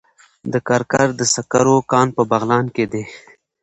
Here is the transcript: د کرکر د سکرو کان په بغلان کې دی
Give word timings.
د 0.51 0.53
کرکر 0.67 1.07
د 1.19 1.21
سکرو 1.33 1.75
کان 1.91 2.07
په 2.17 2.21
بغلان 2.31 2.65
کې 2.75 2.85
دی 2.91 3.03